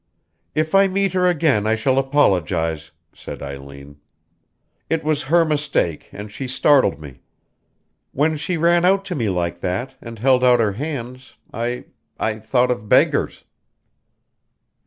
"If 0.55 0.73
I 0.73 0.87
meet 0.87 1.13
her 1.13 1.27
again 1.27 1.67
I 1.67 1.75
shall 1.75 1.99
apologize," 1.99 2.89
said 3.13 3.43
Eileen. 3.43 3.97
"It 4.89 5.03
was 5.03 5.21
her 5.29 5.45
mistake, 5.45 6.09
and 6.11 6.31
she 6.31 6.47
startled 6.47 6.99
me. 6.99 7.21
When 8.11 8.35
she 8.35 8.57
ran 8.57 8.83
out 8.83 9.05
to 9.05 9.13
me 9.15 9.29
like 9.29 9.59
that, 9.59 9.93
and 10.01 10.17
held 10.17 10.43
out 10.43 10.59
her 10.59 10.71
hands 10.73 11.35
I 11.53 11.85
I 12.17 12.39
thought 12.39 12.71
of 12.71 12.89
beggars." 12.89 13.43